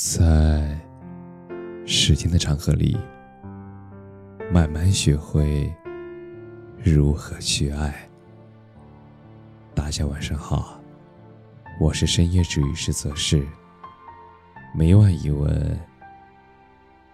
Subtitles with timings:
[0.00, 0.78] 在
[1.84, 2.96] 时间的长河里，
[4.48, 5.74] 慢慢学会
[6.76, 8.08] 如何去爱。
[9.74, 10.80] 大家晚上好，
[11.80, 13.44] 我是深夜治愈师泽世，
[14.72, 15.76] 每晚一文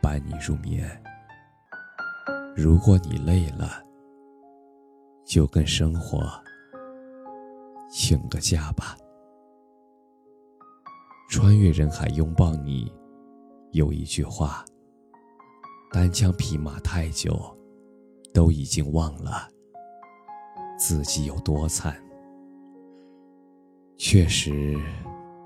[0.02, 0.86] 伴你入眠。
[2.54, 3.82] 如果你累了，
[5.24, 6.30] 就跟生活
[7.90, 8.94] 请个假吧。
[11.36, 12.92] 穿越人海拥抱你，
[13.72, 14.64] 有一句话：
[15.90, 17.36] 单枪匹马太久，
[18.32, 19.48] 都已经忘了
[20.78, 22.00] 自己有多惨。
[23.98, 24.78] 确实，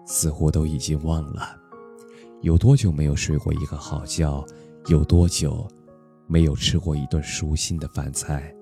[0.05, 1.59] 似乎都已经忘了
[2.43, 4.45] 有多久没有睡过一个好觉，
[4.89, 5.67] 有多久
[6.27, 8.55] 没有吃过一顿舒心的饭菜，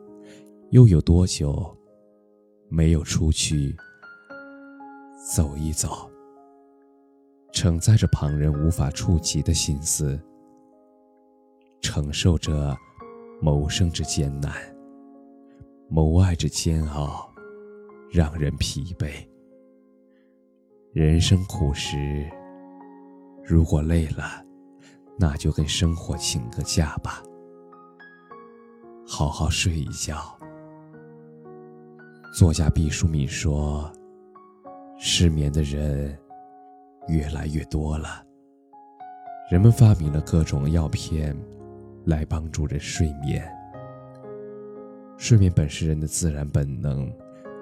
[0.70, 1.76] 又有多久
[2.68, 3.74] 没有出去
[5.34, 6.08] 走一走。
[7.56, 10.20] 承载着旁人无法触及的心思，
[11.80, 12.76] 承受着
[13.40, 14.52] 谋生之艰难，
[15.88, 17.32] 谋爱之煎熬，
[18.12, 19.26] 让人疲惫。
[20.92, 22.30] 人生苦时，
[23.42, 24.44] 如果累了，
[25.18, 27.22] 那就跟生活请个假吧，
[29.08, 30.38] 好好睡一觉。
[32.34, 33.90] 作家毕淑敏说
[35.00, 36.14] ：“失眠的人。”
[37.08, 38.24] 越来越多了。
[39.50, 41.36] 人们发明了各种药片，
[42.06, 43.46] 来帮助人睡眠。
[45.16, 47.10] 睡眠本是人的自然本能，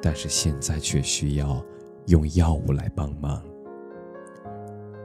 [0.03, 1.65] 但是现在却需要
[2.07, 3.45] 用药物来帮忙。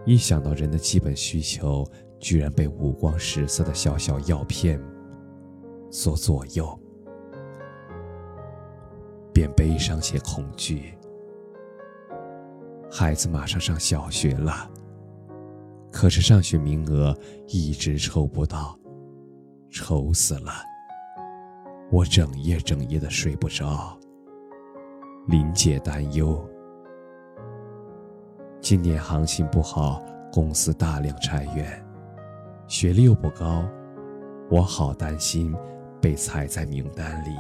[0.06, 1.86] 一想到人的基本需求
[2.20, 4.82] 居然被五光十色的小小药片
[5.92, 6.80] 所左右，
[9.34, 10.98] 便悲伤且恐惧。
[12.92, 14.68] 孩子马上上小学了，
[15.92, 17.16] 可是上学名额
[17.48, 18.78] 一直抽不到，
[19.70, 20.52] 愁死了。
[21.92, 23.98] 我整夜整夜的睡不着，
[25.28, 26.44] 林姐担忧。
[28.60, 30.02] 今年行情不好，
[30.34, 31.86] 公司大量裁员，
[32.68, 33.64] 学历又不高，
[34.50, 35.56] 我好担心
[36.02, 37.36] 被裁在名单里。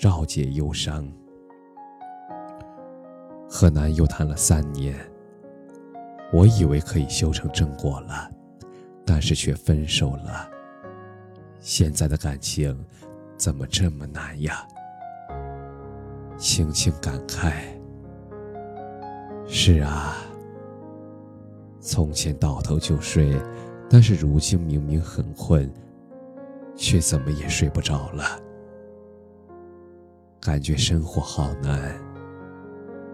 [0.00, 1.08] 赵姐忧伤。
[3.58, 4.94] 和男友谈了三年，
[6.32, 8.30] 我以为可以修成正果了，
[9.04, 10.48] 但是却分手了。
[11.58, 12.72] 现在的感情
[13.36, 14.64] 怎么这么难呀？
[16.36, 17.64] 轻轻感慨。
[19.48, 20.18] 是啊，
[21.80, 23.36] 从前倒头就睡，
[23.90, 25.68] 但是如今明明很困，
[26.76, 28.40] 却怎么也睡不着了，
[30.40, 32.07] 感觉生活好难。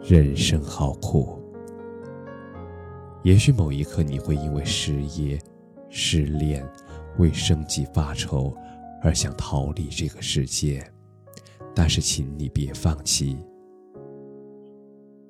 [0.06, 1.40] 人生好苦，
[3.22, 5.40] 也许某一刻你会因为失业、
[5.88, 6.62] 失恋、
[7.16, 8.54] 为生计发愁
[9.02, 10.86] 而想逃离这个世界，
[11.74, 13.38] 但是请你别放弃。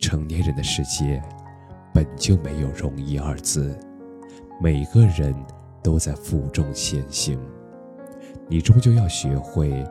[0.00, 1.22] 成年人的世界
[1.94, 3.78] 本就没有容易二字，
[4.60, 5.32] 每个人
[5.84, 7.38] 都在负重前行，
[8.48, 9.86] 你终究要学会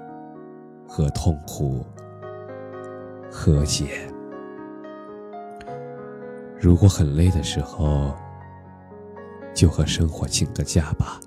[0.85, 1.85] 和痛苦
[3.31, 4.12] 和解。
[6.63, 8.16] 如果很累的时候，
[9.53, 11.19] 就和生活请个假吧，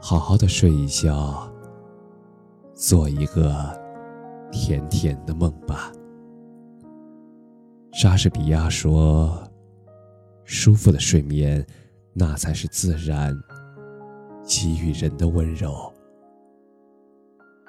[0.00, 1.46] 好好的睡一觉，
[2.72, 3.78] 做一个
[4.50, 5.92] 甜甜的梦吧。
[7.92, 9.46] 莎士比亚说
[10.42, 11.62] ：“舒服的睡眠，
[12.14, 13.38] 那才是自然
[14.42, 15.92] 给予人的温柔，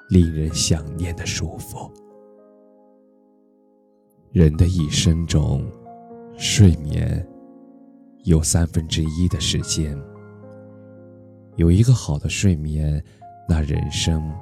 [0.08, 1.92] 令人想念的舒服。”
[4.32, 5.62] 人的一生中。
[6.36, 7.26] 睡眠
[8.24, 9.96] 有三分之一的时间，
[11.56, 13.02] 有一个好的睡眠，
[13.48, 14.32] 那人生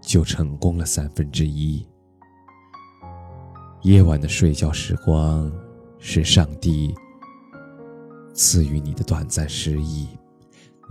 [0.00, 1.86] 就成功了三分之一。
[3.82, 5.52] 夜晚的睡觉时光
[5.98, 6.92] 是上帝
[8.34, 10.08] 赐予你的短暂失忆，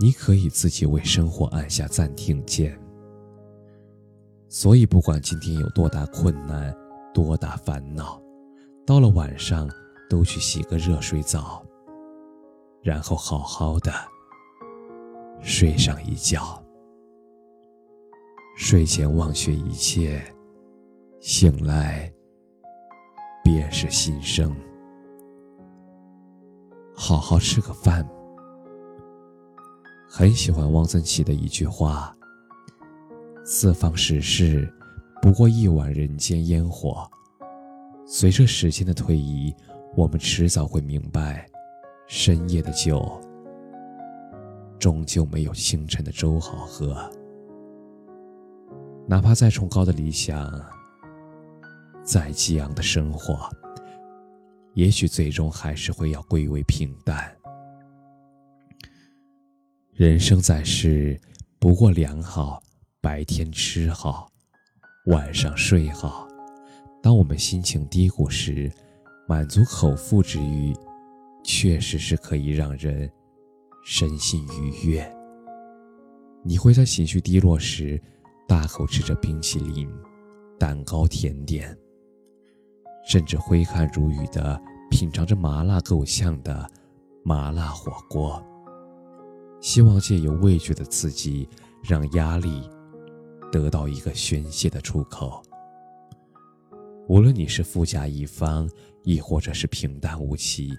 [0.00, 2.78] 你可以自己为生活按下暂停键。
[4.48, 6.74] 所以，不管今天有多大困难、
[7.12, 8.18] 多大烦恼，
[8.86, 9.68] 到了晚上。
[10.08, 11.62] 都去洗个热水澡，
[12.82, 13.92] 然后好好的
[15.40, 16.62] 睡上一觉。
[18.56, 20.20] 睡前忘却一切，
[21.20, 22.12] 醒来
[23.44, 24.54] 便是新生。
[26.94, 28.08] 好好吃个饭。
[30.08, 32.16] 很喜欢汪曾祺的一句话
[33.44, 34.68] ：“四方世事，
[35.22, 37.08] 不过一碗人间烟火。”
[38.04, 39.54] 随着时间的推移。
[39.98, 41.44] 我们迟早会明白，
[42.06, 43.20] 深夜的酒
[44.78, 46.96] 终究没有清晨的粥好喝。
[49.08, 50.48] 哪怕再崇高的理想，
[52.04, 53.50] 再激昂的生活，
[54.74, 57.36] 也许最终还是会要归为平淡。
[59.94, 61.20] 人生在世，
[61.58, 62.62] 不过良好，
[63.00, 64.30] 白天吃好，
[65.06, 66.28] 晚上睡好。
[67.02, 68.72] 当我们心情低谷时，
[69.28, 70.74] 满足口腹之欲，
[71.44, 73.12] 确实是可以让人
[73.84, 75.06] 身心愉悦。
[76.42, 78.00] 你会在情绪低落时，
[78.48, 79.86] 大口吃着冰淇淋、
[80.58, 81.76] 蛋糕、甜点，
[83.06, 84.58] 甚至挥汗如雨的
[84.90, 86.66] 品尝着麻辣够呛的
[87.22, 88.42] 麻辣火锅，
[89.60, 91.46] 希望借由味觉的刺激，
[91.82, 92.66] 让压力
[93.52, 95.42] 得到一个宣泄的出口。
[97.08, 98.68] 无论你是富甲一方。
[99.04, 100.70] 亦或者是平淡无奇，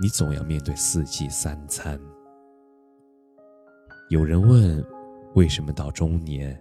[0.00, 2.00] 你总要面对四季三餐。
[4.08, 4.84] 有人问，
[5.34, 6.60] 为什么到中年，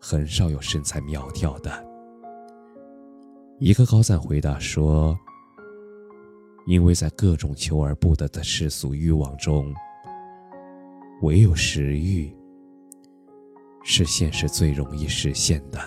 [0.00, 1.86] 很少有身材苗条的？
[3.60, 5.16] 一个高赞回答说
[6.66, 9.72] ：“因为在各种求而不得的世俗欲望中，
[11.22, 12.34] 唯有食欲
[13.84, 15.78] 是现实最容易实现的，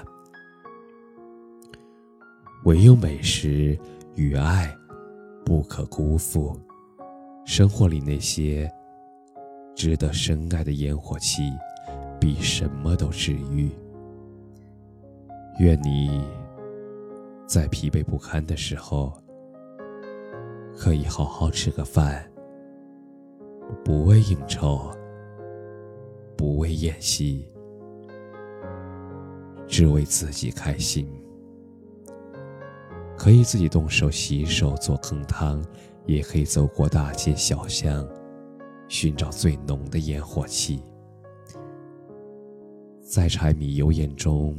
[2.66, 3.78] 唯有美食。”
[4.16, 4.72] 与爱
[5.44, 6.56] 不可辜负，
[7.46, 8.72] 生活里那些
[9.74, 11.42] 值得深爱的烟火气，
[12.20, 13.72] 比什么都治愈。
[15.60, 16.24] 愿你
[17.48, 19.12] 在疲惫不堪的时候，
[20.78, 22.24] 可以好好吃个饭，
[23.84, 24.92] 不为应酬，
[26.38, 27.48] 不为演戏，
[29.68, 31.10] 只为自己开心。
[33.24, 35.64] 可以自己动手洗手做羹汤，
[36.06, 38.06] 也可以走过大街小巷，
[38.90, 40.84] 寻找最浓的烟火气，
[43.00, 44.54] 在柴米油盐中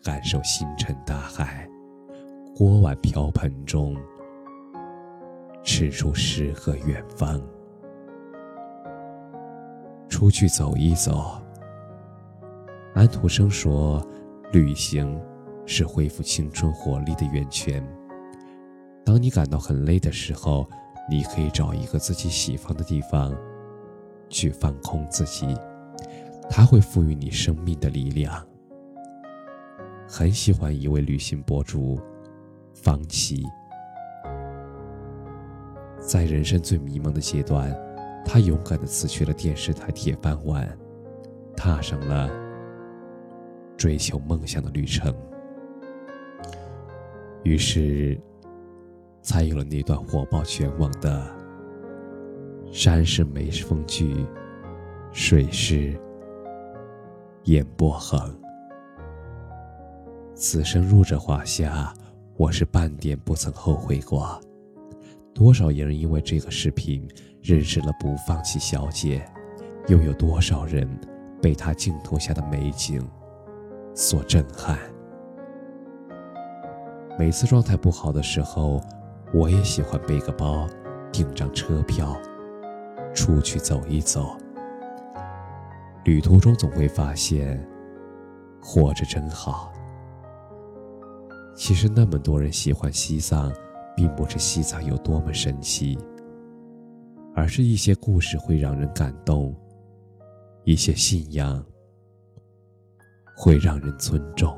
[0.00, 1.68] 感受星辰大海，
[2.54, 3.96] 锅碗瓢盆中
[5.64, 7.42] 吃出诗和远方。
[10.08, 11.42] 出去走一走。
[12.94, 14.00] 安徒生说
[14.54, 15.20] ：“旅行。”
[15.66, 17.86] 是恢复青春活力的源泉。
[19.04, 20.66] 当你感到很累的时候，
[21.10, 23.36] 你可以找一个自己喜欢的地方，
[24.28, 25.46] 去放空自己，
[26.48, 28.44] 它会赋予你生命的力量。
[30.08, 32.00] 很喜欢一位旅行博主，
[32.74, 33.44] 方琦，
[36.00, 37.76] 在人生最迷茫的阶段，
[38.24, 40.68] 他勇敢地辞去了电视台铁饭碗，
[41.56, 42.30] 踏上了
[43.76, 45.14] 追求梦想的旅程。
[47.46, 48.20] 于是，
[49.22, 51.32] 才有了那段火爆全网的
[52.72, 54.26] “山是眉峰聚，
[55.12, 55.96] 水是
[57.44, 58.36] 眼波横”。
[60.34, 61.94] 此生入这华夏，
[62.36, 64.40] 我是半点不曾后悔过。
[65.32, 67.06] 多少人因为这个视频
[67.40, 69.24] 认识了不放弃小姐，
[69.86, 70.84] 又有多少人
[71.40, 73.08] 被她镜头下的美景
[73.94, 74.76] 所震撼？
[77.18, 78.78] 每次状态不好的时候，
[79.32, 80.68] 我也喜欢背个包，
[81.10, 82.14] 订张车票，
[83.14, 84.36] 出去走一走。
[86.04, 87.66] 旅途中总会发现，
[88.60, 89.72] 活着真好。
[91.54, 93.50] 其实那么多人喜欢西藏，
[93.96, 95.98] 并不是西藏有多么神奇，
[97.34, 99.56] 而是一些故事会让人感动，
[100.64, 101.64] 一些信仰
[103.34, 104.54] 会让人尊重。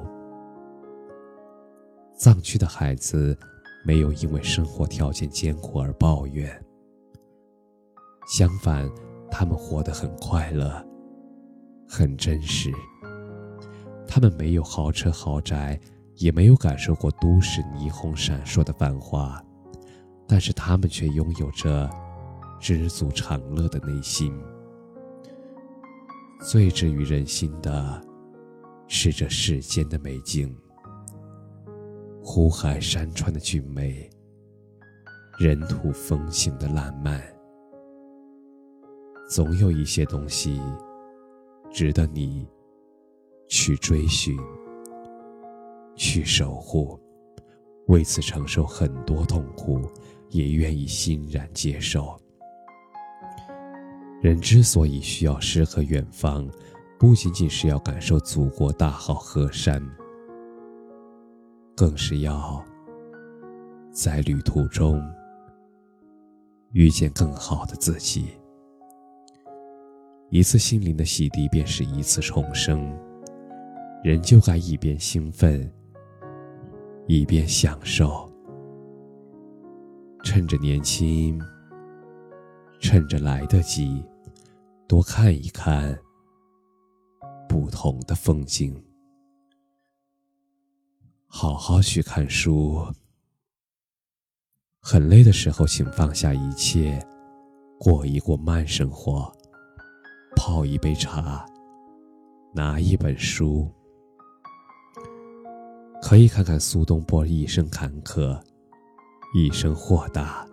[2.19, 3.39] 藏区的孩子
[3.85, 6.53] 没有因为生活条件艰苦而抱怨，
[8.27, 8.91] 相反，
[9.31, 10.85] 他们活得很快乐，
[11.89, 12.73] 很真实。
[14.05, 15.79] 他们没有豪车豪宅，
[16.17, 19.41] 也没有感受过都市霓虹闪烁的繁华，
[20.27, 21.89] 但是他们却拥有着
[22.59, 24.37] 知足常乐的内心。
[26.41, 28.03] 最治愈人心的，
[28.89, 30.53] 是这世间的美景。
[32.31, 34.07] 湖海山川的俊美，
[35.39, 37.23] 人土风情的烂漫，
[39.31, 40.61] 总有一些东西
[41.71, 42.47] 值得你
[43.49, 44.39] 去追寻、
[45.97, 47.01] 去守护，
[47.87, 49.81] 为此承受很多痛苦，
[50.29, 52.15] 也愿意欣然接受。
[54.21, 56.47] 人之所以需要诗和远方，
[56.99, 59.83] 不仅仅是要感受祖国大好河山。
[61.79, 62.61] 更是要
[63.93, 65.01] 在旅途中
[66.73, 68.31] 遇见更好的自己。
[70.29, 72.93] 一次心灵的洗涤，便是一次重生。
[74.03, 75.73] 人就该一边兴奋，
[77.07, 78.29] 一边享受。
[80.25, 81.41] 趁着年轻，
[82.81, 84.05] 趁着来得及，
[84.89, 85.97] 多看一看
[87.49, 88.75] 不同的风景。
[91.31, 92.85] 好好去看书。
[94.81, 96.99] 很累的时候，请放下一切，
[97.79, 99.31] 过一过慢生活，
[100.35, 101.45] 泡一杯茶，
[102.55, 103.71] 拿一本书。
[106.01, 108.41] 可以看看苏东坡一生坎坷，
[109.35, 110.49] 一生豁达；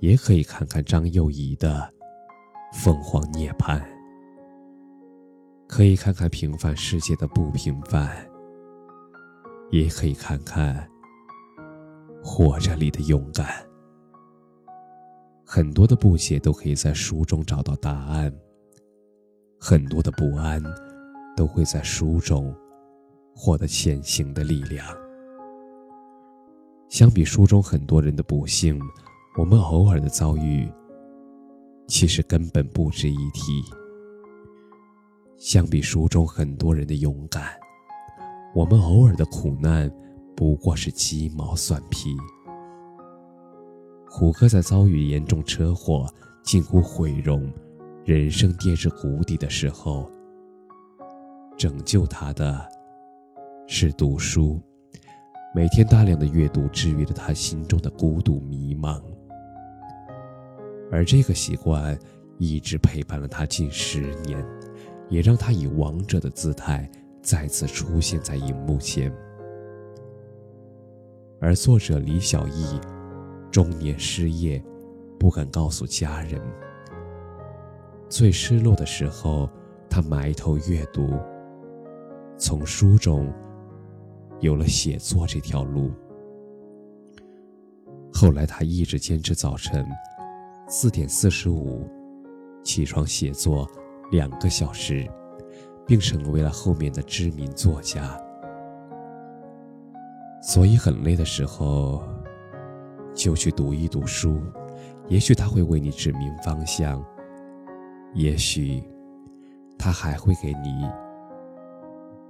[0.00, 1.90] 也可以看看张幼仪的
[2.74, 3.82] 凤凰涅槃。
[5.66, 8.28] 可以看看平凡世界的不平凡，
[9.70, 10.88] 也可以看看
[12.22, 13.64] 活着里的勇敢。
[15.44, 18.32] 很多的不解都可以在书中找到答案，
[19.58, 20.62] 很多的不安
[21.36, 22.54] 都会在书中。
[23.38, 24.86] 获得前行的力量。
[26.88, 28.80] 相比书中很多人的不幸，
[29.36, 30.66] 我们偶尔的遭遇，
[31.86, 33.62] 其实根本不值一提。
[35.36, 37.52] 相比书中很多人的勇敢，
[38.56, 39.92] 我们偶尔的苦难，
[40.34, 42.16] 不过是鸡毛蒜皮。
[44.08, 46.06] 胡歌在遭遇严重车祸、
[46.42, 47.52] 近乎毁容、
[48.06, 50.10] 人生跌至谷底的时候，
[51.58, 52.66] 拯救他的。
[53.66, 54.58] 是读书，
[55.54, 59.02] 每天大量的阅读治愈了他心中的孤独迷茫，
[60.90, 61.98] 而这个习惯
[62.38, 64.42] 一直陪伴了他近十年，
[65.10, 66.90] 也让他以王者的姿态
[67.26, 69.12] 再次出现在荧幕前。
[71.40, 72.80] 而作者李小艺，
[73.50, 74.62] 中年失业，
[75.18, 76.40] 不敢告诉家人，
[78.08, 79.50] 最失落的时候，
[79.90, 81.18] 他埋头阅读，
[82.38, 83.32] 从书中。
[84.40, 85.90] 有了写作这条路，
[88.12, 89.82] 后来他一直坚持早晨
[90.68, 91.88] 四点四十五
[92.62, 93.66] 起床写作
[94.10, 95.10] 两个小时，
[95.86, 98.20] 并成为了后面的知名作家。
[100.42, 102.02] 所以很累的时候，
[103.14, 104.40] 就去读一读书，
[105.08, 107.04] 也许他会为你指明方向，
[108.14, 108.82] 也许
[109.78, 110.88] 他还会给你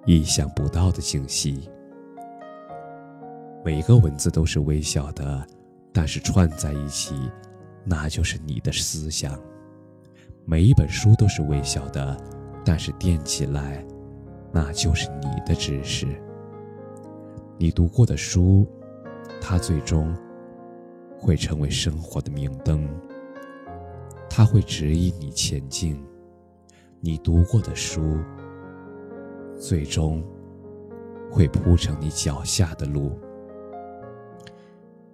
[0.07, 1.69] 意想不到的惊喜。
[3.65, 5.45] 每个文字都是微小的，
[5.93, 7.15] 但是串在一起，
[7.85, 9.39] 那就是你的思想。
[10.45, 12.17] 每一本书都是微小的，
[12.67, 13.87] 但是垫起来，
[14.53, 16.05] 那就是你的知识。
[17.57, 18.67] 你读过的书，
[19.41, 20.13] 它最终
[21.17, 22.89] 会成为生活的明灯，
[24.29, 25.97] 它会指引你前进。
[26.99, 28.19] 你读过的书，
[29.57, 30.21] 最终
[31.31, 33.17] 会铺成你脚下的路。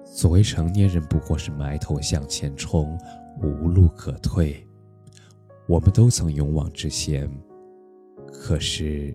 [0.03, 2.99] 作为成年人，不过是埋头向前冲，
[3.43, 4.67] 无路可退。
[5.67, 7.31] 我们都曾勇往直前，
[8.33, 9.15] 可是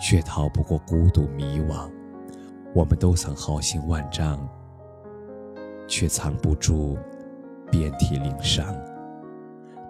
[0.00, 1.90] 却逃不过孤独迷惘。
[2.74, 4.46] 我们都曾豪情万丈，
[5.86, 6.98] 却藏不住
[7.70, 8.74] 遍体鳞伤。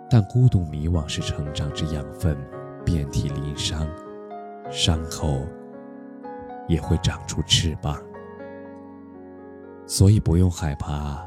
[0.08, 2.37] 但孤独迷惘是成长之养分，
[2.85, 3.88] 遍体鳞伤，
[4.70, 5.44] 伤口
[6.68, 8.00] 也会长出翅膀。
[9.87, 11.26] 所以不用害怕，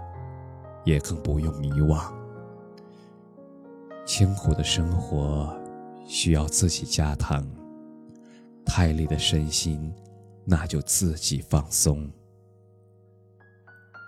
[0.85, 2.18] 也更不用迷惘。
[4.09, 5.55] 清苦的生活
[6.07, 7.45] 需要自己加糖，
[8.65, 9.93] 太累的身心
[10.45, 12.09] 那就自己放松。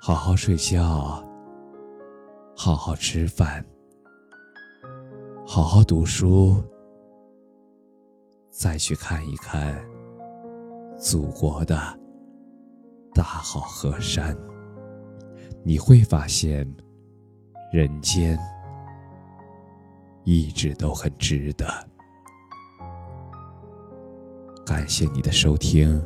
[0.02, 1.24] 好好睡觉，
[2.58, 3.64] 好好吃饭，
[5.46, 6.64] 好好读书，
[8.50, 9.80] 再去看一看
[10.98, 11.78] 祖国的。
[13.14, 14.36] 大好河山，
[15.64, 16.68] 你会发现，
[17.72, 18.36] 人间
[20.24, 21.68] 一直都很值得。
[24.66, 26.02] 感谢你的收听，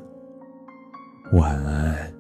[1.34, 2.15] 晚安。